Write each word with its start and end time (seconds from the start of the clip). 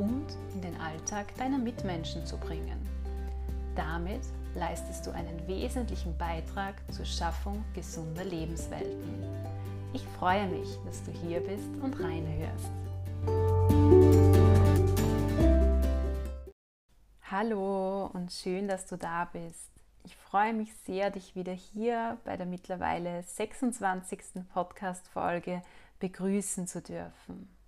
und 0.00 0.26
in 0.54 0.62
den 0.62 0.80
Alltag 0.80 1.34
deiner 1.36 1.58
Mitmenschen 1.58 2.24
zu 2.24 2.38
bringen. 2.38 2.88
Damit 3.76 4.22
leistest 4.54 5.06
du 5.06 5.12
einen 5.12 5.46
wesentlichen 5.46 6.16
Beitrag 6.16 6.74
zur 6.90 7.04
Schaffung 7.04 7.62
gesunder 7.74 8.24
Lebenswelten. 8.24 9.22
Ich 9.92 10.02
freue 10.18 10.48
mich, 10.48 10.78
dass 10.86 11.02
du 11.04 11.12
hier 11.12 11.40
bist 11.40 11.68
und 11.82 12.00
reinhörst. 12.00 12.70
Hallo 17.30 18.06
und 18.06 18.32
schön, 18.32 18.68
dass 18.68 18.86
du 18.86 18.96
da 18.96 19.26
bist. 19.26 19.70
Ich 20.04 20.16
freue 20.16 20.54
mich 20.54 20.74
sehr, 20.86 21.10
dich 21.10 21.36
wieder 21.36 21.52
hier 21.52 22.16
bei 22.24 22.38
der 22.38 22.46
mittlerweile 22.46 23.22
26. 23.22 24.48
Podcast-Folge 24.52 25.62
begrüßen 25.98 26.66
zu 26.66 26.80
dürfen. 26.80 27.59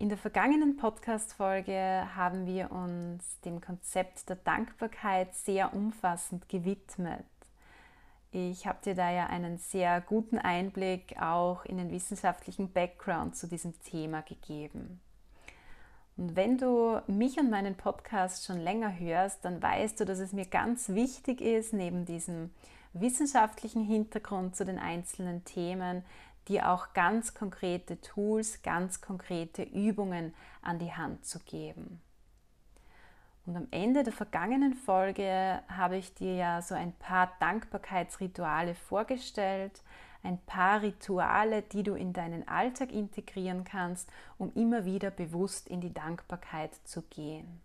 In 0.00 0.08
der 0.08 0.16
vergangenen 0.16 0.78
Podcast-Folge 0.78 2.08
haben 2.16 2.46
wir 2.46 2.72
uns 2.72 3.38
dem 3.44 3.60
Konzept 3.60 4.30
der 4.30 4.36
Dankbarkeit 4.36 5.34
sehr 5.34 5.74
umfassend 5.74 6.48
gewidmet. 6.48 7.26
Ich 8.32 8.66
habe 8.66 8.78
dir 8.82 8.94
da 8.94 9.10
ja 9.10 9.26
einen 9.26 9.58
sehr 9.58 10.00
guten 10.00 10.38
Einblick 10.38 11.20
auch 11.20 11.66
in 11.66 11.76
den 11.76 11.90
wissenschaftlichen 11.90 12.72
Background 12.72 13.36
zu 13.36 13.46
diesem 13.46 13.78
Thema 13.82 14.22
gegeben. 14.22 15.02
Und 16.16 16.34
wenn 16.34 16.56
du 16.56 17.02
mich 17.06 17.38
und 17.38 17.50
meinen 17.50 17.74
Podcast 17.74 18.46
schon 18.46 18.58
länger 18.58 18.98
hörst, 18.98 19.44
dann 19.44 19.62
weißt 19.62 20.00
du, 20.00 20.06
dass 20.06 20.18
es 20.18 20.32
mir 20.32 20.46
ganz 20.46 20.88
wichtig 20.88 21.42
ist, 21.42 21.74
neben 21.74 22.06
diesem 22.06 22.48
wissenschaftlichen 22.94 23.84
Hintergrund 23.84 24.56
zu 24.56 24.64
den 24.64 24.78
einzelnen 24.78 25.44
Themen, 25.44 26.04
dir 26.50 26.68
auch 26.68 26.92
ganz 26.92 27.32
konkrete 27.32 28.00
Tools, 28.02 28.60
ganz 28.62 29.00
konkrete 29.00 29.62
Übungen 29.62 30.34
an 30.60 30.78
die 30.78 30.92
Hand 30.92 31.24
zu 31.24 31.38
geben. 31.38 32.02
Und 33.46 33.56
am 33.56 33.68
Ende 33.70 34.02
der 34.02 34.12
vergangenen 34.12 34.74
Folge 34.74 35.62
habe 35.68 35.96
ich 35.96 36.14
dir 36.14 36.34
ja 36.34 36.60
so 36.60 36.74
ein 36.74 36.92
paar 36.92 37.32
Dankbarkeitsrituale 37.40 38.74
vorgestellt, 38.74 39.82
ein 40.22 40.38
paar 40.44 40.82
Rituale, 40.82 41.62
die 41.62 41.82
du 41.82 41.94
in 41.94 42.12
deinen 42.12 42.46
Alltag 42.46 42.92
integrieren 42.92 43.64
kannst, 43.64 44.10
um 44.36 44.52
immer 44.54 44.84
wieder 44.84 45.10
bewusst 45.10 45.68
in 45.68 45.80
die 45.80 45.94
Dankbarkeit 45.94 46.74
zu 46.84 47.02
gehen. 47.02 47.60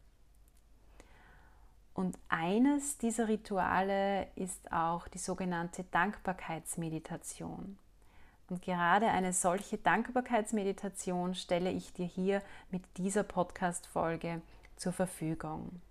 Und 1.93 2.17
eines 2.29 2.97
dieser 2.97 3.27
Rituale 3.27 4.27
ist 4.35 4.71
auch 4.71 5.07
die 5.07 5.17
sogenannte 5.17 5.83
Dankbarkeitsmeditation. 5.85 7.77
Und 8.49 8.61
gerade 8.61 9.07
eine 9.07 9.33
solche 9.33 9.77
Dankbarkeitsmeditation 9.77 11.33
stelle 11.33 11.71
ich 11.71 11.93
dir 11.93 12.05
hier 12.05 12.41
mit 12.69 12.83
dieser 12.97 13.23
Podcast-Folge 13.23 14.41
zur 14.75 14.93
Verfügung. 14.93 15.81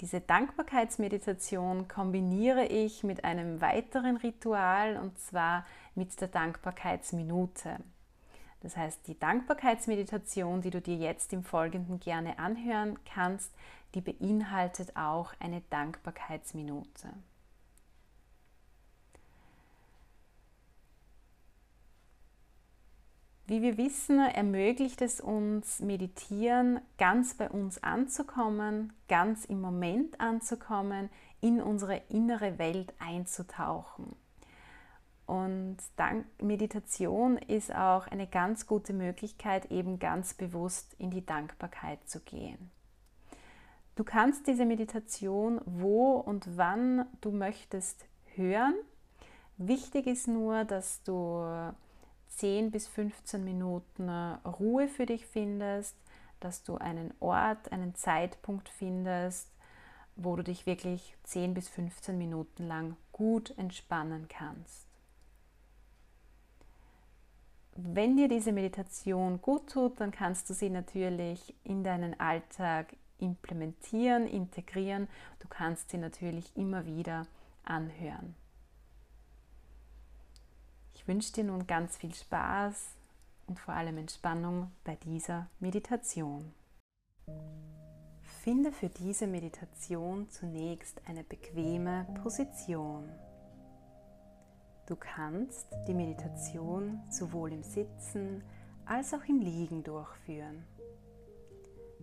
Diese 0.00 0.20
Dankbarkeitsmeditation 0.20 1.86
kombiniere 1.86 2.64
ich 2.64 3.04
mit 3.04 3.24
einem 3.24 3.60
weiteren 3.60 4.16
Ritual 4.16 4.96
und 4.96 5.18
zwar 5.18 5.66
mit 5.94 6.18
der 6.20 6.28
Dankbarkeitsminute. 6.28 7.76
Das 8.62 8.76
heißt, 8.76 9.06
die 9.06 9.18
Dankbarkeitsmeditation, 9.18 10.62
die 10.62 10.70
du 10.70 10.80
dir 10.80 10.96
jetzt 10.96 11.32
im 11.32 11.44
Folgenden 11.44 12.00
gerne 12.00 12.38
anhören 12.38 12.98
kannst, 13.04 13.52
die 13.94 14.00
beinhaltet 14.00 14.96
auch 14.96 15.34
eine 15.38 15.60
Dankbarkeitsminute. 15.70 17.08
Wie 23.50 23.62
wir 23.62 23.76
wissen, 23.78 24.20
ermöglicht 24.20 25.02
es 25.02 25.20
uns, 25.20 25.80
meditieren, 25.80 26.78
ganz 26.98 27.34
bei 27.34 27.50
uns 27.50 27.82
anzukommen, 27.82 28.92
ganz 29.08 29.44
im 29.44 29.60
Moment 29.60 30.20
anzukommen, 30.20 31.10
in 31.40 31.60
unsere 31.60 31.96
innere 32.10 32.60
Welt 32.60 32.94
einzutauchen. 33.00 34.14
Und 35.26 35.78
dank 35.96 36.26
Meditation 36.40 37.38
ist 37.38 37.74
auch 37.74 38.06
eine 38.06 38.28
ganz 38.28 38.68
gute 38.68 38.92
Möglichkeit, 38.92 39.72
eben 39.72 39.98
ganz 39.98 40.32
bewusst 40.34 40.94
in 40.98 41.10
die 41.10 41.26
Dankbarkeit 41.26 42.08
zu 42.08 42.20
gehen. 42.20 42.70
Du 43.96 44.04
kannst 44.04 44.46
diese 44.46 44.64
Meditation 44.64 45.60
wo 45.66 46.12
und 46.12 46.56
wann 46.56 47.04
du 47.20 47.32
möchtest 47.32 48.06
hören. 48.36 48.74
Wichtig 49.56 50.06
ist 50.06 50.28
nur, 50.28 50.62
dass 50.64 51.02
du 51.02 51.72
10 52.30 52.70
bis 52.70 52.88
15 52.88 53.44
Minuten 53.44 54.08
äh, 54.08 54.36
Ruhe 54.48 54.88
für 54.88 55.06
dich 55.06 55.26
findest, 55.26 55.96
dass 56.40 56.62
du 56.62 56.76
einen 56.76 57.12
Ort, 57.20 57.70
einen 57.72 57.94
Zeitpunkt 57.94 58.68
findest, 58.68 59.50
wo 60.16 60.36
du 60.36 60.42
dich 60.42 60.66
wirklich 60.66 61.16
10 61.24 61.54
bis 61.54 61.68
15 61.68 62.16
Minuten 62.16 62.66
lang 62.66 62.96
gut 63.12 63.56
entspannen 63.58 64.26
kannst. 64.28 64.86
Wenn 67.76 68.16
dir 68.16 68.28
diese 68.28 68.52
Meditation 68.52 69.40
gut 69.40 69.70
tut, 69.70 70.00
dann 70.00 70.10
kannst 70.10 70.50
du 70.50 70.54
sie 70.54 70.70
natürlich 70.70 71.54
in 71.64 71.84
deinen 71.84 72.18
Alltag 72.18 72.96
implementieren, 73.18 74.26
integrieren. 74.26 75.08
Du 75.38 75.48
kannst 75.48 75.90
sie 75.90 75.98
natürlich 75.98 76.56
immer 76.56 76.84
wieder 76.84 77.26
anhören. 77.64 78.34
Wünsche 81.10 81.32
dir 81.32 81.42
nun 81.42 81.66
ganz 81.66 81.96
viel 81.96 82.14
Spaß 82.14 82.94
und 83.48 83.58
vor 83.58 83.74
allem 83.74 83.98
Entspannung 83.98 84.70
bei 84.84 84.94
dieser 84.94 85.48
Meditation. 85.58 86.54
Finde 88.44 88.70
für 88.70 88.88
diese 88.90 89.26
Meditation 89.26 90.28
zunächst 90.28 91.02
eine 91.08 91.24
bequeme 91.24 92.06
Position. 92.22 93.08
Du 94.86 94.94
kannst 94.94 95.66
die 95.88 95.94
Meditation 95.94 97.02
sowohl 97.10 97.54
im 97.54 97.64
Sitzen 97.64 98.44
als 98.86 99.12
auch 99.12 99.24
im 99.24 99.40
Liegen 99.40 99.82
durchführen. 99.82 100.62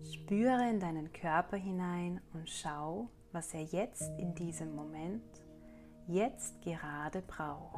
Spüre 0.04 0.70
in 0.70 0.82
deinen 0.82 1.14
Körper 1.14 1.56
hinein 1.56 2.20
und 2.34 2.50
schau, 2.50 3.08
was 3.32 3.54
er 3.54 3.64
jetzt 3.64 4.12
in 4.20 4.36
diesem 4.36 4.76
Moment, 4.76 5.24
jetzt 6.08 6.62
gerade 6.62 7.22
braucht. 7.22 7.78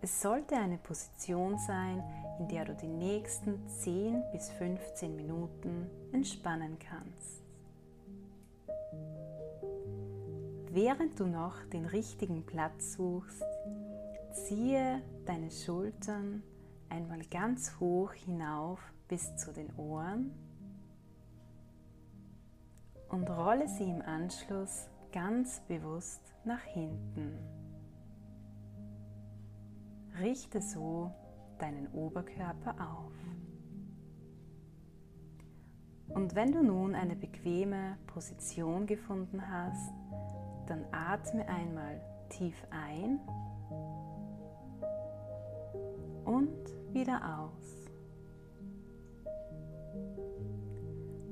Es 0.00 0.22
sollte 0.22 0.56
eine 0.56 0.78
Position 0.78 1.58
sein, 1.58 2.04
in 2.38 2.46
der 2.46 2.64
du 2.64 2.74
die 2.74 2.86
nächsten 2.86 3.66
10 3.66 4.22
bis 4.30 4.48
15 4.50 5.16
Minuten 5.16 5.90
entspannen 6.12 6.78
kannst. 6.78 7.42
Während 10.70 11.18
du 11.18 11.26
noch 11.26 11.64
den 11.72 11.84
richtigen 11.84 12.46
Platz 12.46 12.92
suchst, 12.92 13.42
ziehe 14.32 15.02
deine 15.26 15.50
Schultern 15.50 16.44
einmal 16.88 17.22
ganz 17.24 17.80
hoch 17.80 18.12
hinauf 18.12 18.78
bis 19.08 19.34
zu 19.36 19.52
den 19.52 19.74
Ohren 19.76 20.30
und 23.08 23.28
rolle 23.28 23.66
sie 23.66 23.90
im 23.90 24.02
Anschluss 24.02 24.86
ganz 25.10 25.60
bewusst 25.66 26.22
nach 26.44 26.62
hinten. 26.62 27.57
Richte 30.20 30.60
so 30.60 31.12
deinen 31.58 31.88
Oberkörper 31.88 32.74
auf. 32.80 33.12
Und 36.08 36.34
wenn 36.34 36.52
du 36.52 36.62
nun 36.62 36.94
eine 36.94 37.16
bequeme 37.16 37.98
Position 38.06 38.86
gefunden 38.86 39.42
hast, 39.50 39.92
dann 40.66 40.84
atme 40.92 41.46
einmal 41.48 42.00
tief 42.28 42.56
ein 42.70 43.20
und 46.24 46.92
wieder 46.92 47.38
aus. 47.38 47.78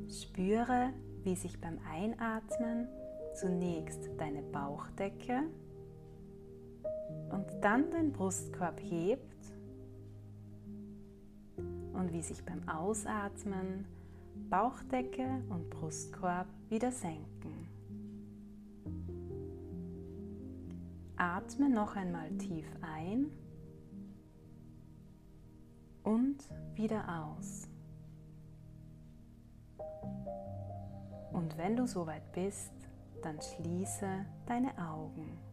Spüre, 0.09 0.93
wie 1.25 1.37
sich 1.37 1.61
beim 1.61 1.79
Einatmen 1.91 2.89
zunächst 3.35 4.09
deine 4.19 4.43
Bauchdecke 4.43 5.43
und 7.31 7.47
dann 7.61 7.91
den 7.91 8.13
Brustkorb 8.13 8.81
hebt 8.81 9.53
und 11.93 12.13
wie 12.13 12.23
sich 12.23 12.45
beim 12.45 12.69
Ausatmen 12.69 13.87
Bauchdecke 14.51 15.43
und 15.49 15.71
Brustkorb 15.71 16.47
wieder 16.69 16.93
senken. 16.93 17.67
Atme 21.17 21.71
noch 21.71 21.97
einmal 21.97 22.31
tief 22.39 22.67
ein 22.83 23.31
und 26.03 26.37
wieder 26.75 27.25
aus. 27.25 27.69
Und 31.33 31.57
wenn 31.59 31.77
du 31.77 31.87
soweit 31.87 32.33
bist, 32.33 32.73
dann 33.23 33.41
schließe 33.41 34.25
deine 34.47 34.77
Augen. 34.79 35.46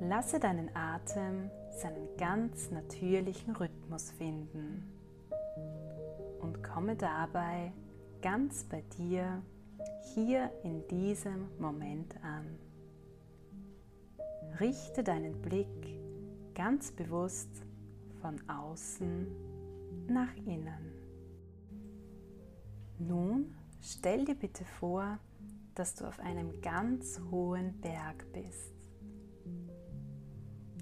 Lasse 0.00 0.40
deinen 0.40 0.74
Atem 0.74 1.50
seinen 1.70 2.08
ganz 2.16 2.70
natürlichen 2.70 3.54
Rhythmus 3.54 4.10
finden 4.12 4.90
und 6.40 6.62
komme 6.62 6.96
dabei 6.96 7.72
ganz 8.22 8.64
bei 8.64 8.82
dir 8.96 9.42
hier 10.14 10.50
in 10.64 10.88
diesem 10.88 11.48
Moment 11.58 12.14
an. 12.22 12.58
Richte 14.58 15.04
deinen 15.04 15.40
Blick 15.42 15.68
ganz 16.54 16.92
bewusst 16.92 17.50
von 18.22 18.40
außen 18.48 19.26
nach 20.08 20.34
innen. 20.46 20.92
Nun 22.98 23.54
stell 23.82 24.24
dir 24.24 24.34
bitte 24.34 24.64
vor, 24.64 25.18
dass 25.74 25.94
du 25.94 26.06
auf 26.06 26.18
einem 26.20 26.62
ganz 26.62 27.20
hohen 27.30 27.80
Berg 27.82 28.24
bist. 28.32 28.79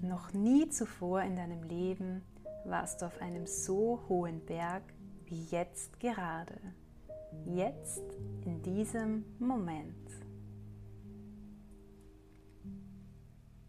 Noch 0.01 0.33
nie 0.33 0.69
zuvor 0.69 1.21
in 1.23 1.35
deinem 1.35 1.63
Leben 1.63 2.23
warst 2.63 3.01
du 3.01 3.07
auf 3.07 3.21
einem 3.21 3.45
so 3.45 4.01
hohen 4.07 4.45
Berg 4.45 4.83
wie 5.25 5.43
jetzt 5.45 5.99
gerade, 5.99 6.57
jetzt 7.45 8.03
in 8.45 8.61
diesem 8.61 9.25
Moment. 9.39 10.09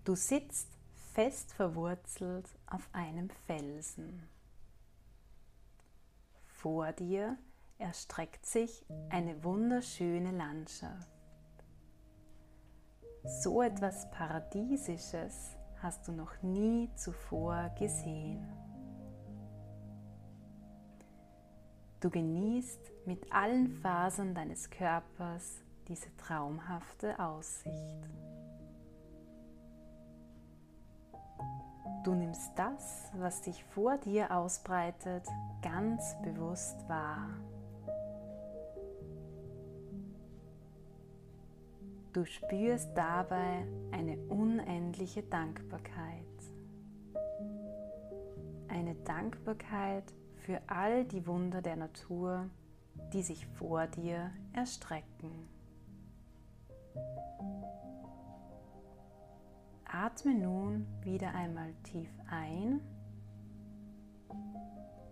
Du 0.05 0.15
sitzt 0.15 0.69
fest 1.12 1.53
verwurzelt 1.53 2.49
auf 2.67 2.88
einem 2.93 3.31
Felsen. 3.47 4.29
Vor 6.47 6.93
dir 6.93 7.37
erstreckt 7.79 8.47
sich 8.47 8.85
eine 9.09 9.43
wunderschöne 9.43 10.31
Landschaft. 10.31 11.09
So 13.25 13.62
etwas 13.62 14.11
Paradiesisches 14.11 15.56
hast 15.82 16.06
du 16.09 16.12
noch 16.12 16.43
nie 16.43 16.91
zuvor 16.94 17.71
gesehen. 17.79 18.47
Du 22.00 22.09
genießt 22.09 22.81
mit 23.06 23.31
allen 23.32 23.69
Fasern 23.69 24.35
deines 24.35 24.71
Körpers 24.71 25.62
diese 25.87 26.15
traumhafte 26.17 27.19
Aussicht. 27.19 28.09
Du 32.05 32.15
nimmst 32.15 32.53
das, 32.56 33.11
was 33.19 33.44
sich 33.44 33.62
vor 33.65 33.99
dir 33.99 34.35
ausbreitet, 34.35 35.26
ganz 35.61 36.17
bewusst 36.23 36.88
wahr. 36.88 37.29
Du 42.12 42.25
spürst 42.25 42.91
dabei 42.97 43.65
eine 43.93 44.17
unendliche 44.29 45.23
Dankbarkeit. 45.23 46.25
Eine 48.67 48.97
Dankbarkeit 49.05 50.12
für 50.35 50.61
all 50.67 51.05
die 51.05 51.25
Wunder 51.29 51.62
der 51.62 51.77
Natur, 51.77 52.51
die 53.12 53.23
sich 53.23 53.47
vor 53.47 53.87
dir 53.87 54.33
erstrecken. 54.53 55.31
Atme 59.85 60.35
nun 60.35 60.87
wieder 61.03 61.33
einmal 61.33 61.73
tief 61.85 62.11
ein 62.29 62.81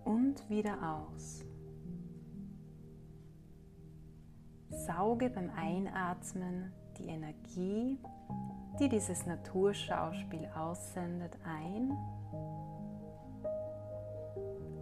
und 0.05 0.51
wieder 0.51 1.05
aus. 1.07 1.45
Sauge 4.71 5.31
beim 5.31 5.51
Einatmen 5.51 6.73
die 6.99 7.09
Energie, 7.09 7.99
die 8.81 8.89
dieses 8.89 9.27
Naturschauspiel 9.27 10.49
aussendet, 10.57 11.37
ein 11.45 11.93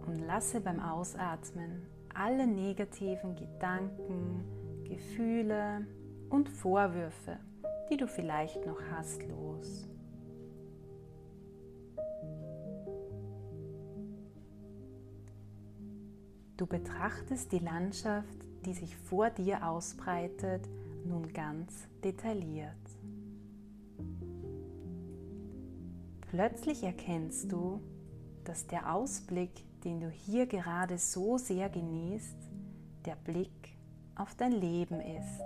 und 0.05 0.19
lasse 0.25 0.61
beim 0.61 0.79
Ausatmen 0.79 1.85
alle 2.13 2.47
negativen 2.47 3.35
Gedanken, 3.35 4.43
Gefühle 4.83 5.85
und 6.29 6.49
Vorwürfe, 6.49 7.37
die 7.91 7.97
du 7.97 8.07
vielleicht 8.07 8.65
noch 8.65 8.81
hast, 8.91 9.21
los. 9.23 9.87
Du 16.57 16.65
betrachtest 16.65 17.51
die 17.51 17.59
Landschaft, 17.59 18.39
die 18.65 18.73
sich 18.73 18.97
vor 18.97 19.29
dir 19.29 19.67
ausbreitet, 19.67 20.67
nun 21.07 21.31
ganz 21.33 21.87
detailliert. 22.03 22.73
Plötzlich 26.29 26.83
erkennst 26.83 27.51
du, 27.51 27.81
dass 28.43 28.67
der 28.67 28.93
Ausblick 28.93 29.51
den 29.83 30.01
du 30.01 30.09
hier 30.09 30.47
gerade 30.47 30.97
so 30.97 31.37
sehr 31.37 31.69
genießt, 31.69 32.37
der 33.05 33.15
Blick 33.15 33.77
auf 34.15 34.35
dein 34.35 34.51
Leben 34.51 34.99
ist. 34.99 35.41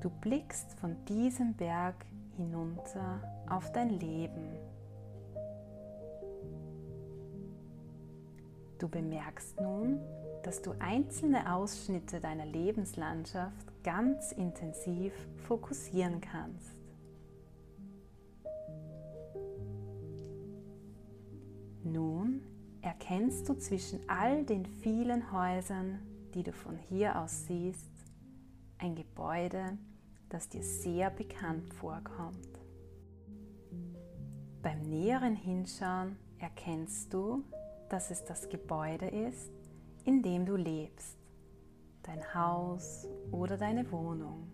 Du 0.00 0.08
blickst 0.08 0.72
von 0.80 0.96
diesem 1.06 1.54
Berg 1.54 1.96
hinunter 2.36 3.20
auf 3.48 3.72
dein 3.72 3.90
Leben. 3.90 4.56
Du 8.78 8.88
bemerkst 8.88 9.60
nun, 9.60 10.00
dass 10.44 10.60
du 10.60 10.72
einzelne 10.78 11.52
Ausschnitte 11.52 12.20
deiner 12.20 12.44
Lebenslandschaft 12.44 13.82
ganz 13.82 14.30
intensiv 14.30 15.12
fokussieren 15.48 16.20
kannst. 16.20 16.76
Nun 21.82 22.42
erkennst 22.82 23.48
du 23.48 23.54
zwischen 23.54 24.00
all 24.06 24.44
den 24.44 24.66
vielen 24.66 25.32
Häusern, 25.32 25.98
die 26.34 26.42
du 26.42 26.52
von 26.52 26.76
hier 26.76 27.18
aus 27.18 27.46
siehst, 27.46 27.90
ein 28.76 28.94
Gebäude, 28.94 29.78
das 30.28 30.50
dir 30.50 30.62
sehr 30.62 31.08
bekannt 31.08 31.72
vorkommt. 31.72 32.60
Beim 34.62 34.82
näheren 34.82 35.36
Hinschauen 35.36 36.16
erkennst 36.38 37.14
du, 37.14 37.44
dass 37.88 38.10
es 38.10 38.24
das 38.24 38.48
Gebäude 38.50 39.06
ist, 39.06 39.53
in 40.04 40.22
dem 40.22 40.46
du 40.46 40.56
lebst, 40.56 41.16
dein 42.02 42.34
Haus 42.34 43.06
oder 43.30 43.56
deine 43.56 43.90
Wohnung. 43.90 44.50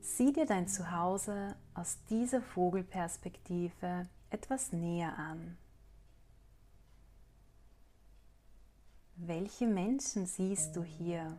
Sieh 0.00 0.32
dir 0.32 0.46
dein 0.46 0.68
Zuhause 0.68 1.56
aus 1.74 1.98
dieser 2.08 2.40
Vogelperspektive 2.40 4.08
etwas 4.30 4.72
näher 4.72 5.18
an. 5.18 5.58
Welche 9.16 9.66
Menschen 9.66 10.26
siehst 10.26 10.76
du 10.76 10.82
hier? 10.82 11.36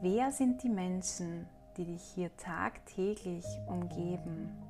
Wer 0.00 0.32
sind 0.32 0.62
die 0.62 0.68
Menschen, 0.68 1.46
die 1.76 1.84
dich 1.84 2.02
hier 2.14 2.36
tagtäglich 2.36 3.44
umgeben? 3.66 4.67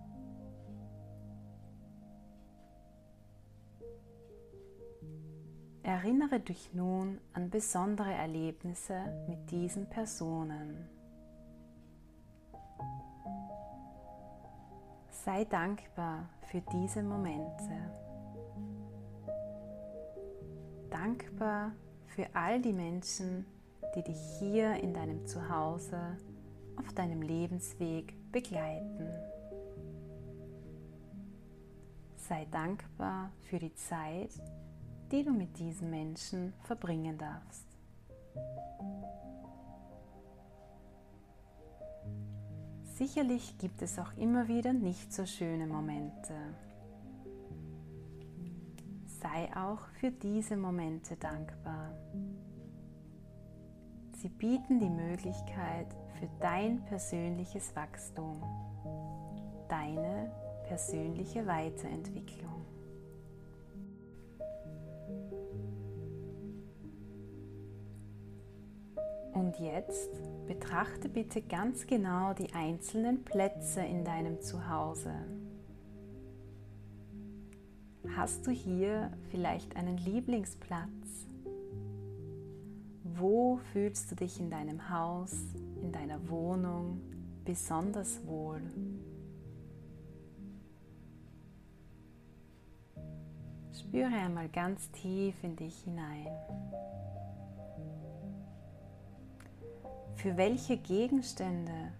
Erinnere 5.82 6.40
dich 6.40 6.74
nun 6.74 7.20
an 7.32 7.50
besondere 7.50 8.12
Erlebnisse 8.12 9.00
mit 9.28 9.50
diesen 9.50 9.88
Personen. 9.88 10.88
Sei 15.24 15.44
dankbar 15.44 16.28
für 16.42 16.60
diese 16.72 17.02
Momente. 17.02 17.74
Dankbar 20.90 21.72
für 22.06 22.26
all 22.34 22.60
die 22.60 22.72
Menschen, 22.72 23.46
die 23.94 24.02
dich 24.02 24.20
hier 24.38 24.74
in 24.74 24.94
deinem 24.94 25.26
Zuhause 25.26 26.16
auf 26.76 26.92
deinem 26.94 27.22
Lebensweg 27.22 28.14
begleiten. 28.32 29.08
Sei 32.16 32.46
dankbar 32.50 33.30
für 33.42 33.58
die 33.58 33.74
Zeit, 33.74 34.30
die 35.10 35.24
du 35.24 35.32
mit 35.32 35.58
diesen 35.58 35.90
Menschen 35.90 36.52
verbringen 36.64 37.16
darfst. 37.18 37.66
Sicherlich 42.96 43.56
gibt 43.58 43.80
es 43.82 43.98
auch 43.98 44.16
immer 44.16 44.48
wieder 44.48 44.72
nicht 44.72 45.12
so 45.12 45.24
schöne 45.24 45.66
Momente. 45.66 46.34
Sei 49.20 49.48
auch 49.56 49.80
für 50.00 50.10
diese 50.10 50.56
Momente 50.56 51.16
dankbar. 51.16 51.92
Sie 54.16 54.28
bieten 54.28 54.80
die 54.80 54.90
Möglichkeit 54.90 55.86
für 56.18 56.28
dein 56.40 56.84
persönliches 56.86 57.74
Wachstum, 57.76 58.42
deine 59.68 60.32
persönliche 60.66 61.46
Weiterentwicklung. 61.46 62.57
Und 69.48 69.58
jetzt 69.60 70.10
betrachte 70.46 71.08
bitte 71.08 71.40
ganz 71.40 71.86
genau 71.86 72.34
die 72.34 72.52
einzelnen 72.52 73.24
Plätze 73.24 73.80
in 73.80 74.04
deinem 74.04 74.42
Zuhause. 74.42 75.14
Hast 78.14 78.46
du 78.46 78.50
hier 78.50 79.10
vielleicht 79.30 79.74
einen 79.74 79.96
Lieblingsplatz? 79.96 80.90
Wo 83.04 83.56
fühlst 83.72 84.10
du 84.10 84.16
dich 84.16 84.38
in 84.38 84.50
deinem 84.50 84.90
Haus, 84.90 85.34
in 85.80 85.92
deiner 85.92 86.28
Wohnung 86.28 87.00
besonders 87.46 88.26
wohl? 88.26 88.60
Spüre 93.72 94.08
einmal 94.08 94.50
ganz 94.50 94.90
tief 94.90 95.42
in 95.42 95.56
dich 95.56 95.84
hinein. 95.84 96.26
Für 100.18 100.36
welche 100.36 100.76
Gegenstände, 100.76 101.92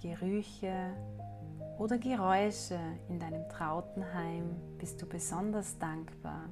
Gerüche 0.00 0.92
oder 1.76 1.98
Geräusche 1.98 2.78
in 3.08 3.18
deinem 3.18 3.48
trauten 3.48 4.14
Heim 4.14 4.54
bist 4.78 5.02
du 5.02 5.06
besonders 5.06 5.76
dankbar? 5.76 6.48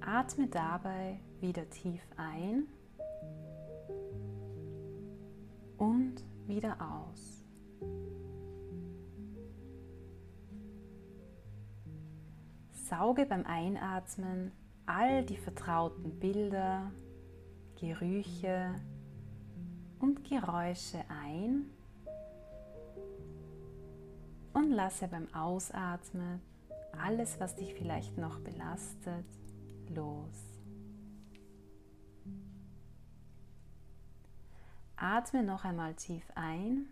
Atme 0.00 0.46
dabei 0.46 1.20
wieder 1.42 1.68
tief 1.68 2.00
ein 2.16 2.68
und 5.76 6.24
wieder 6.46 6.78
aus. 6.80 7.44
Sauge 12.88 13.26
beim 13.26 13.44
Einatmen 13.44 14.52
all 14.86 15.24
die 15.24 15.36
vertrauten 15.36 16.20
Bilder, 16.20 16.92
Gerüche 17.80 18.80
und 19.98 20.22
Geräusche 20.22 21.04
ein 21.08 21.66
und 24.52 24.70
lasse 24.70 25.08
beim 25.08 25.26
Ausatmen 25.34 26.40
alles, 26.96 27.40
was 27.40 27.56
dich 27.56 27.74
vielleicht 27.74 28.16
noch 28.18 28.38
belastet, 28.38 29.26
los. 29.88 30.60
Atme 34.96 35.42
noch 35.42 35.64
einmal 35.64 35.94
tief 35.94 36.24
ein 36.36 36.88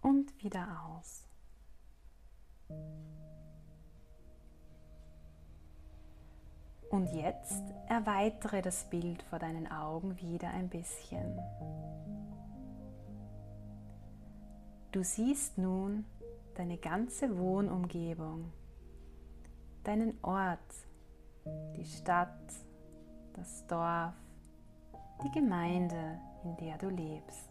und 0.00 0.42
wieder 0.42 0.66
aus. 0.88 1.26
Und 6.90 7.12
jetzt 7.12 7.62
erweitere 7.88 8.62
das 8.62 8.84
Bild 8.84 9.22
vor 9.24 9.38
deinen 9.38 9.70
Augen 9.70 10.20
wieder 10.20 10.50
ein 10.50 10.68
bisschen. 10.68 11.38
Du 14.92 15.02
siehst 15.02 15.58
nun 15.58 16.04
deine 16.54 16.78
ganze 16.78 17.36
Wohnumgebung, 17.36 18.52
deinen 19.84 20.16
Ort, 20.22 20.58
die 21.76 21.84
Stadt, 21.84 22.30
das 23.34 23.66
Dorf, 23.66 24.14
die 25.22 25.30
Gemeinde, 25.32 26.18
in 26.44 26.56
der 26.56 26.78
du 26.78 26.88
lebst. 26.88 27.50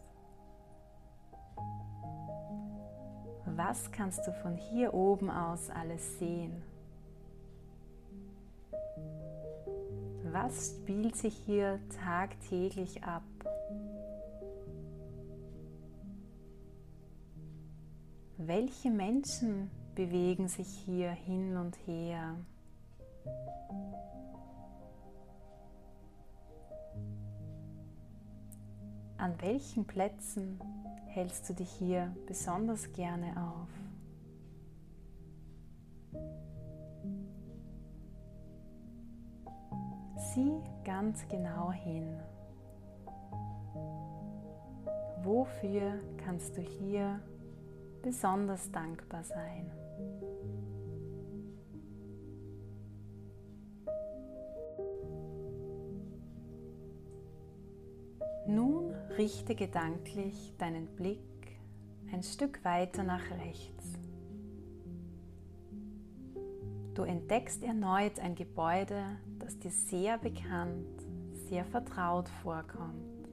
Was 3.44 3.92
kannst 3.92 4.26
du 4.26 4.32
von 4.32 4.56
hier 4.56 4.92
oben 4.92 5.30
aus 5.30 5.70
alles 5.70 6.18
sehen? 6.18 6.62
Was 10.38 10.66
spielt 10.68 11.16
sich 11.16 11.34
hier 11.46 11.80
tagtäglich 12.04 13.02
ab? 13.02 13.22
Welche 18.36 18.90
Menschen 18.90 19.70
bewegen 19.94 20.48
sich 20.48 20.68
hier 20.84 21.10
hin 21.10 21.56
und 21.56 21.74
her? 21.86 22.36
An 29.16 29.40
welchen 29.40 29.86
Plätzen 29.86 30.60
hältst 31.06 31.48
du 31.48 31.54
dich 31.54 31.70
hier 31.70 32.14
besonders 32.26 32.92
gerne 32.92 33.32
auf? 33.42 33.85
Sieh 40.36 40.60
ganz 40.84 41.26
genau 41.28 41.72
hin. 41.72 42.20
Wofür 45.22 45.94
kannst 46.18 46.58
du 46.58 46.60
hier 46.60 47.20
besonders 48.02 48.70
dankbar 48.70 49.24
sein? 49.24 49.70
Nun 58.46 58.92
richte 59.16 59.54
gedanklich 59.54 60.54
deinen 60.58 60.86
Blick 60.96 61.18
ein 62.12 62.22
Stück 62.22 62.62
weiter 62.62 63.04
nach 63.04 63.24
rechts. 63.30 63.94
Du 66.92 67.04
entdeckst 67.04 67.62
erneut 67.62 68.20
ein 68.20 68.34
Gebäude, 68.34 69.02
das 69.46 69.58
dir 69.60 69.70
sehr 69.70 70.18
bekannt, 70.18 71.06
sehr 71.48 71.64
vertraut 71.64 72.28
vorkommt. 72.42 73.28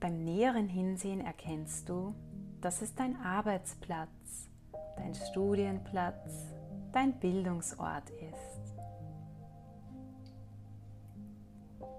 Beim 0.00 0.24
näheren 0.24 0.68
Hinsehen 0.68 1.20
erkennst 1.20 1.90
du, 1.90 2.14
dass 2.62 2.80
es 2.80 2.94
dein 2.94 3.16
Arbeitsplatz, 3.16 4.48
dein 4.96 5.14
Studienplatz, 5.14 6.54
dein 6.92 7.12
Bildungsort 7.20 8.08
ist. 8.08 8.74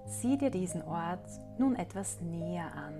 Sieh 0.07 0.37
dir 0.37 0.49
diesen 0.49 0.81
Ort 0.81 1.29
nun 1.59 1.75
etwas 1.75 2.19
näher 2.19 2.73
an. 2.73 2.95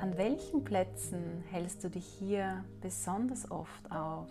An 0.00 0.16
welchen 0.16 0.62
Plätzen 0.62 1.42
hältst 1.50 1.82
du 1.82 1.90
dich 1.90 2.06
hier 2.06 2.64
besonders 2.80 3.50
oft 3.50 3.90
auf? 3.90 4.30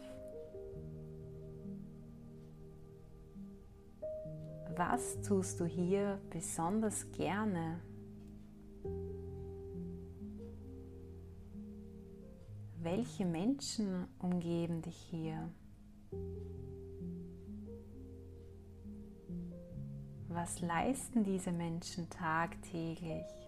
Was 4.77 5.21
tust 5.23 5.59
du 5.59 5.65
hier 5.65 6.21
besonders 6.29 7.11
gerne? 7.11 7.81
Welche 12.77 13.25
Menschen 13.25 14.07
umgeben 14.19 14.81
dich 14.81 14.95
hier? 14.95 15.49
Was 20.29 20.61
leisten 20.61 21.25
diese 21.25 21.51
Menschen 21.51 22.09
tagtäglich? 22.09 23.46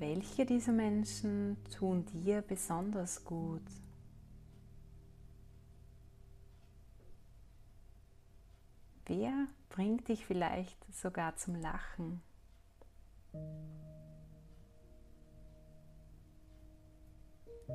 Welche 0.00 0.46
dieser 0.46 0.70
Menschen 0.70 1.56
tun 1.76 2.06
dir 2.06 2.40
besonders 2.40 3.24
gut? 3.24 3.64
Wer 9.06 9.48
bringt 9.70 10.06
dich 10.06 10.24
vielleicht 10.24 10.78
sogar 10.94 11.34
zum 11.34 11.56
Lachen? 11.56 12.22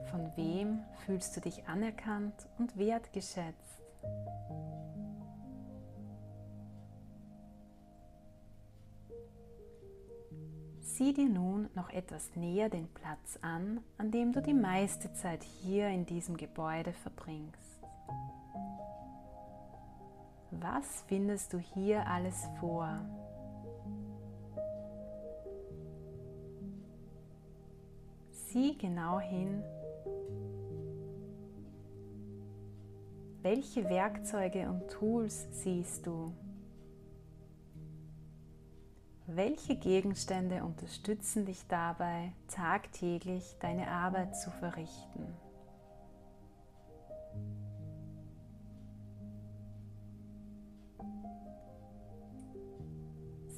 Von 0.09 0.31
wem 0.37 0.79
fühlst 1.05 1.35
du 1.35 1.41
dich 1.41 1.67
anerkannt 1.67 2.47
und 2.57 2.77
wertgeschätzt? 2.77 3.81
Sieh 10.95 11.11
dir 11.11 11.27
nun 11.27 11.71
noch 11.73 11.89
etwas 11.89 12.35
näher 12.35 12.69
den 12.69 12.87
Platz 12.87 13.39
an, 13.41 13.81
an 13.97 14.11
dem 14.11 14.31
du 14.31 14.43
die 14.43 14.53
meiste 14.53 15.11
Zeit 15.13 15.41
hier 15.41 15.87
in 15.87 16.05
diesem 16.05 16.37
Gebäude 16.37 16.93
verbringst. 16.93 17.81
Was 20.51 21.03
findest 21.07 21.51
du 21.51 21.57
hier 21.57 22.05
alles 22.05 22.47
vor? 22.59 22.99
Sieh 28.29 28.77
genau 28.77 29.19
hin, 29.19 29.63
welche 33.41 33.89
Werkzeuge 33.89 34.69
und 34.69 34.87
Tools 34.91 35.47
siehst 35.63 36.05
du. 36.05 36.31
Welche 39.27 39.77
Gegenstände 39.77 40.65
unterstützen 40.65 41.45
dich 41.45 41.65
dabei, 41.67 42.33
tagtäglich 42.49 43.55
deine 43.61 43.87
Arbeit 43.87 44.35
zu 44.35 44.51
verrichten? 44.51 45.33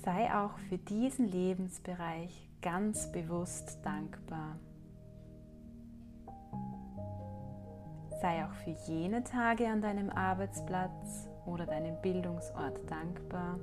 Sei 0.04 0.32
auch 0.36 0.56
für 0.70 0.78
diesen 0.78 1.28
Lebensbereich 1.28 2.48
ganz 2.62 3.12
bewusst 3.12 3.80
dankbar. 3.84 4.60
Sei 8.22 8.46
auch 8.46 8.54
für 8.54 8.76
jene 8.88 9.24
Tage 9.24 9.68
an 9.68 9.82
deinem 9.82 10.12
Arbeitsplatz 10.12 11.28
oder 11.48 11.66
deinem 11.66 12.00
Bildungsort 12.04 12.80
dankbar, 12.88 13.60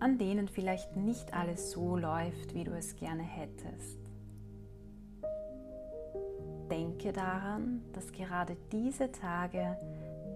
an 0.00 0.16
denen 0.16 0.48
vielleicht 0.48 0.96
nicht 0.96 1.34
alles 1.34 1.70
so 1.70 1.96
läuft, 1.96 2.54
wie 2.54 2.64
du 2.64 2.72
es 2.72 2.96
gerne 2.96 3.22
hättest. 3.22 3.98
Denke 6.70 7.12
daran, 7.12 7.82
dass 7.92 8.10
gerade 8.12 8.56
diese 8.72 9.12
Tage 9.12 9.76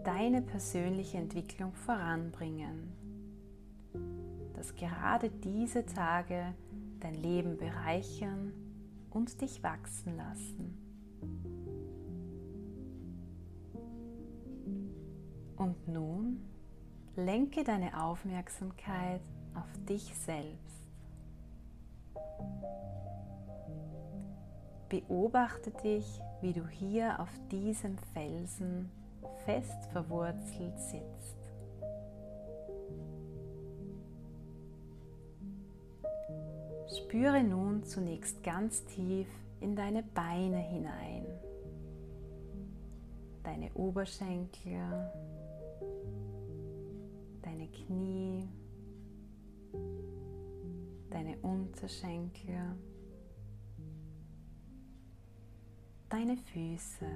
deine 0.04 0.42
persönliche 0.42 1.16
Entwicklung 1.16 1.73
voranbringen, 1.73 2.92
dass 4.54 4.75
gerade 4.75 5.30
diese 5.30 5.87
Tage 5.87 6.54
dein 7.00 7.14
Leben 7.14 7.56
bereichern 7.56 8.52
und 9.11 9.40
dich 9.40 9.62
wachsen 9.62 10.16
lassen. 10.16 10.78
Und 15.56 15.88
nun 15.88 16.40
lenke 17.16 17.64
deine 17.64 18.02
Aufmerksamkeit 18.02 19.23
auf 19.54 19.87
dich 19.88 20.14
selbst. 20.16 20.75
Beobachte 24.88 25.70
dich, 25.82 26.20
wie 26.40 26.52
du 26.52 26.66
hier 26.68 27.18
auf 27.20 27.30
diesem 27.50 27.96
Felsen 28.12 28.90
fest 29.44 29.87
verwurzelt 29.92 30.78
sitzt. 30.78 31.44
Spüre 36.96 37.42
nun 37.42 37.82
zunächst 37.84 38.42
ganz 38.42 38.84
tief 38.84 39.26
in 39.61 39.75
deine 39.75 40.02
Beine 40.02 40.58
hinein, 40.58 41.26
deine 43.42 43.73
Oberschenkel, 43.75 45.11
deine 47.42 47.66
Knie, 47.68 48.49
deine 51.11 51.38
Unterschenkel, 51.38 52.77
deine 56.09 56.37
Füße. 56.37 57.07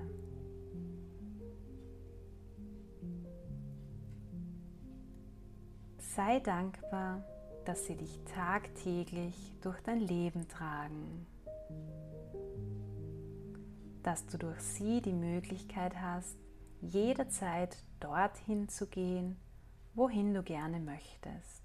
Sei 5.98 6.40
dankbar, 6.40 7.24
dass 7.64 7.86
sie 7.86 7.96
dich 7.96 8.20
tagtäglich 8.24 9.52
durch 9.60 9.80
dein 9.82 10.00
Leben 10.00 10.48
tragen, 10.48 11.26
dass 14.02 14.26
du 14.26 14.38
durch 14.38 14.60
sie 14.60 15.02
die 15.02 15.12
Möglichkeit 15.12 16.00
hast, 16.00 16.38
jederzeit 16.80 17.76
dorthin 18.00 18.68
zu 18.68 18.86
gehen, 18.86 19.36
wohin 19.94 20.32
du 20.32 20.42
gerne 20.42 20.80
möchtest. 20.80 21.62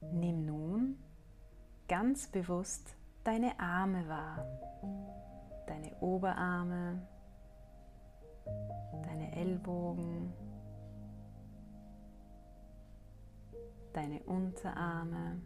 Nimm 0.00 0.44
nun 0.44 0.98
ganz 1.88 2.28
bewusst 2.28 2.96
deine 3.24 3.58
Arme 3.58 4.08
wahr, 4.08 4.46
deine 5.66 5.94
Oberarme, 6.00 7.06
deine 9.02 9.34
Ellbogen, 9.36 10.32
deine 13.92 14.20
Unterarme, 14.24 15.40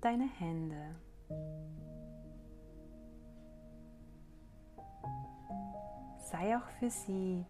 deine 0.00 0.28
Hände. 0.38 0.96
Sei 6.30 6.56
auch 6.56 6.68
für 6.78 6.90
sie 6.90 7.44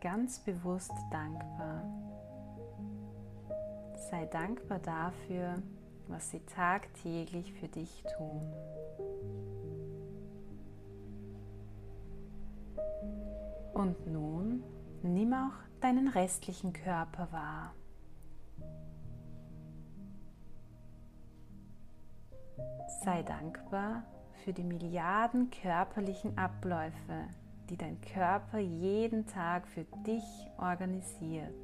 ganz 0.00 0.40
bewusst 0.40 0.92
dankbar. 1.10 1.84
Sei 4.10 4.26
dankbar 4.26 4.78
dafür, 4.78 5.62
was 6.08 6.30
sie 6.30 6.40
tagtäglich 6.40 7.52
für 7.54 7.68
dich 7.68 8.04
tun. 8.16 8.52
Und 13.74 14.06
nun 14.06 14.62
nimm 15.02 15.32
auch 15.32 15.80
deinen 15.80 16.08
restlichen 16.08 16.72
Körper 16.72 17.28
wahr. 17.32 17.74
Sei 23.04 23.22
dankbar 23.22 24.04
für 24.44 24.52
die 24.52 24.64
Milliarden 24.64 25.50
körperlichen 25.50 26.38
Abläufe, 26.38 27.28
die 27.68 27.76
dein 27.76 28.00
Körper 28.00 28.58
jeden 28.58 29.26
Tag 29.26 29.66
für 29.66 29.84
dich 30.06 30.24
organisiert, 30.58 31.54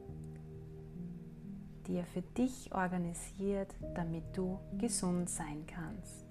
die 1.91 1.97
er 1.97 2.07
für 2.07 2.23
dich 2.23 2.73
organisiert, 2.73 3.75
damit 3.95 4.23
du 4.33 4.61
gesund 4.79 5.29
sein 5.29 5.67
kannst. 5.67 6.25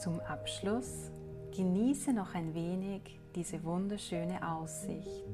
Zum 0.00 0.18
Abschluss 0.20 1.12
genieße 1.56 2.12
noch 2.12 2.34
ein 2.34 2.52
wenig 2.52 3.20
diese 3.36 3.62
wunderschöne 3.62 4.46
Aussicht, 4.46 5.24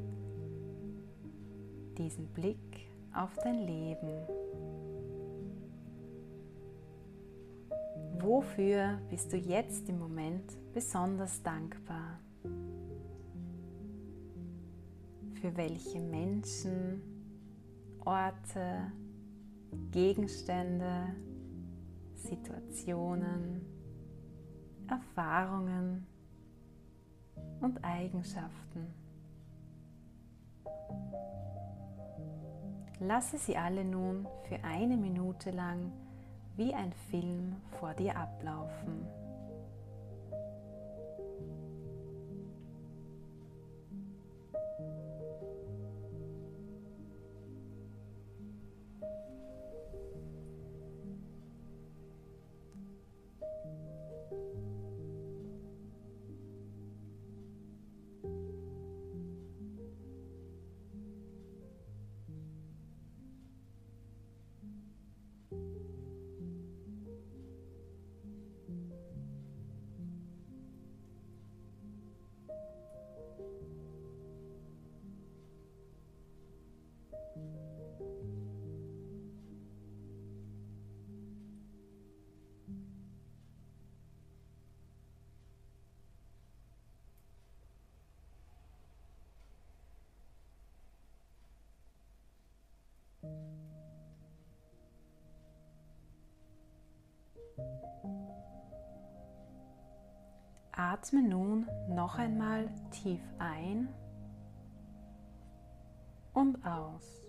diesen 1.96 2.26
Blick 2.28 2.90
auf 3.14 3.34
dein 3.42 3.66
Leben. 3.66 4.26
Wofür 8.18 8.98
bist 9.08 9.32
du 9.32 9.38
jetzt 9.38 9.88
im 9.88 9.98
Moment 9.98 10.44
besonders 10.74 11.42
dankbar? 11.42 12.20
Für 15.42 15.56
welche 15.56 15.98
Menschen, 15.98 17.02
Orte, 18.04 18.92
Gegenstände, 19.90 21.16
Situationen, 22.14 23.60
Erfahrungen 24.88 26.06
und 27.60 27.82
Eigenschaften? 27.82 28.86
Lasse 33.00 33.36
sie 33.36 33.56
alle 33.56 33.84
nun 33.84 34.28
für 34.44 34.62
eine 34.62 34.96
Minute 34.96 35.50
lang 35.50 35.90
wie 36.54 36.72
ein 36.72 36.92
Film 37.10 37.56
vor 37.80 37.94
dir 37.94 38.16
ablaufen. 38.16 39.21
Atme 100.72 101.22
nun 101.22 101.68
noch 101.88 102.18
einmal 102.18 102.68
tief 102.90 103.20
ein 103.38 103.88
und 106.32 106.64
aus. 106.64 107.28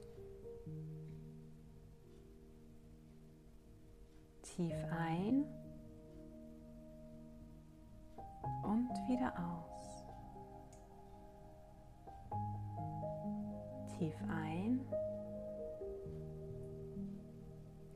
Tief 4.43 4.75
ein 4.91 5.45
und 8.63 8.89
wieder 9.07 9.33
aus. 9.37 10.03
Tief 13.97 14.15
ein 14.29 14.79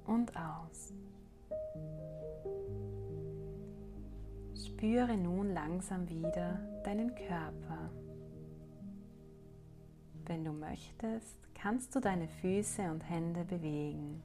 und 0.05 0.35
aus. 0.35 0.93
Spüre 4.77 5.17
nun 5.17 5.55
langsam 5.55 6.07
wieder 6.07 6.59
deinen 6.83 7.15
Körper. 7.15 7.89
Wenn 10.27 10.45
du 10.45 10.51
möchtest, 10.51 11.35
kannst 11.55 11.95
du 11.95 11.99
deine 11.99 12.27
Füße 12.27 12.83
und 12.83 13.01
Hände 13.09 13.43
bewegen. 13.43 14.21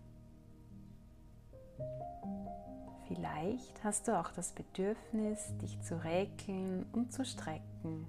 Vielleicht 3.08 3.82
hast 3.82 4.08
du 4.08 4.20
auch 4.20 4.30
das 4.30 4.52
Bedürfnis, 4.52 5.56
dich 5.62 5.80
zu 5.80 6.04
räkeln 6.04 6.84
und 6.92 7.14
zu 7.14 7.24
strecken. 7.24 8.06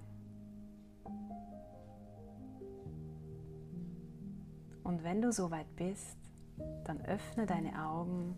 Und 4.82 5.02
wenn 5.02 5.22
du 5.22 5.32
soweit 5.32 5.74
bist, 5.76 6.18
dann 6.84 7.00
öffne 7.06 7.46
deine 7.46 7.86
Augen 7.86 8.36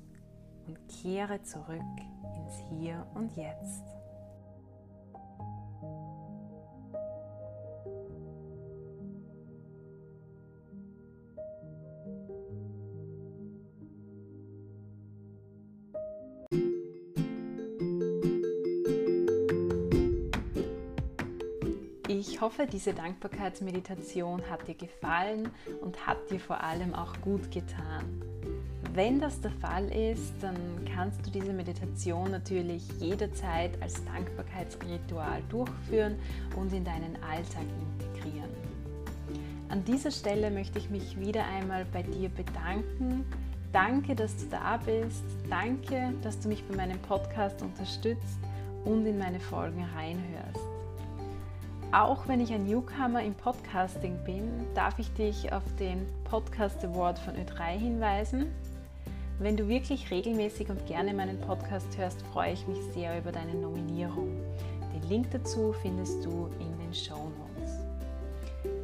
kehre 1.07 1.41
zurück 1.45 1.71
ins 2.37 2.59
Hier 2.69 3.07
und 3.15 3.37
Jetzt. 3.37 3.85
Ich 22.09 22.41
hoffe, 22.41 22.67
diese 22.67 22.93
Dankbarkeitsmeditation 22.95 24.51
hat 24.51 24.67
dir 24.67 24.75
gefallen 24.75 25.51
und 25.83 26.09
hat 26.09 26.31
dir 26.31 26.41
vor 26.41 26.61
allem 26.61 26.95
auch 26.95 27.21
gut 27.21 27.53
getan. 27.53 28.36
Wenn 28.97 29.21
das 29.21 29.43
der 29.43 29.51
Fall 29.51 29.93
ist, 29.93 30.33
dann 30.41 30.57
kannst 30.95 31.27
du 31.27 31.31
diese 31.31 31.53
Meditation 31.53 32.31
natürlich 32.31 32.83
jederzeit 32.99 33.73
als 33.83 34.03
Dankbarkeitsritual 34.07 35.43
durchführen 35.51 36.17
und 36.57 36.73
in 36.73 36.83
deinen 36.83 37.15
Alltag 37.23 37.67
integrieren. 38.01 38.49
An 39.69 39.85
dieser 39.85 40.11
Stelle 40.11 40.51
möchte 40.51 40.79
ich 40.79 40.89
mich 40.89 41.21
wieder 41.21 41.45
einmal 41.45 41.85
bei 41.93 42.05
dir 42.05 42.31
bedanken. 42.31 43.27
Danke, 43.71 44.15
dass 44.15 44.35
du 44.39 44.47
da 44.47 44.79
bist. 44.79 45.25
Danke, 45.51 46.15
dass 46.23 46.41
du 46.41 46.49
mich 46.49 46.65
bei 46.65 46.77
meinem 46.77 46.99
Podcast 47.01 47.61
unterstützt 47.61 48.39
und 48.87 49.05
in 49.05 49.19
meine 49.19 49.41
Folgen 49.41 49.85
reinhörst. 49.95 50.65
Auch 51.93 52.27
wenn 52.29 52.41
ich 52.41 52.51
ein 52.51 52.65
Newcomer 52.65 53.23
im 53.23 53.35
Podcasting 53.35 54.17
bin, 54.25 54.49
darf 54.75 54.99
ich 54.99 55.13
dich 55.13 55.53
auf 55.53 55.65
den 55.79 56.07
Podcast 56.25 56.83
Award 56.83 57.19
von 57.19 57.35
Ö3 57.35 57.77
hinweisen. 57.79 58.47
Wenn 59.39 59.57
du 59.57 59.69
wirklich 59.69 60.11
regelmäßig 60.11 60.71
und 60.71 60.87
gerne 60.87 61.13
meinen 61.13 61.39
Podcast 61.39 61.99
hörst, 61.99 62.23
freue 62.33 62.55
ich 62.55 62.67
mich 62.67 62.79
sehr 62.95 63.19
über 63.19 63.33
deine 63.33 63.55
Nominierung. 63.55 64.31
Den 64.95 65.09
Link 65.11 65.31
dazu 65.31 65.75
findest 65.83 66.25
du 66.25 66.49
in 66.59 66.79
den 66.79 66.95
Show 66.95 67.31
Notes. 67.39 67.75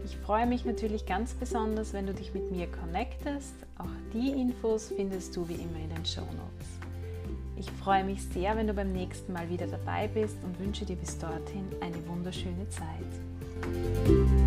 Ich 0.05 0.15
freue 0.19 0.47
mich 0.47 0.67
natürlich 0.67 1.07
ganz 1.07 1.33
besonders, 1.33 1.95
wenn 1.95 2.07
du 2.07 2.13
dich 2.13 2.35
mit 2.35 2.51
mir 2.51 2.67
connectest. 2.67 3.55
Auch 3.79 3.87
die 4.13 4.31
Infos 4.31 4.93
findest 4.95 5.35
du 5.35 5.49
wie 5.49 5.55
immer 5.55 5.79
in 5.83 5.95
den 5.95 6.05
Show 6.05 6.21
Notes. 6.21 6.69
Ich 7.57 7.71
freue 7.71 8.05
mich 8.05 8.23
sehr, 8.23 8.55
wenn 8.55 8.67
du 8.67 8.75
beim 8.75 8.93
nächsten 8.93 9.33
Mal 9.33 9.49
wieder 9.49 9.67
dabei 9.67 10.07
bist 10.09 10.37
und 10.45 10.61
wünsche 10.61 10.85
dir 10.85 10.97
bis 10.97 11.17
dorthin 11.19 11.65
eine 11.81 12.07
wunderschöne 12.07 12.69
Zeit. 12.69 14.42